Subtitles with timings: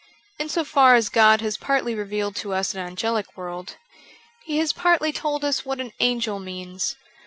[0.39, 3.75] In so far as God has partly revealed to us an angelic world,
[4.45, 6.95] He has partly told us what an angel means.